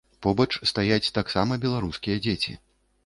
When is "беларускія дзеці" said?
1.67-2.57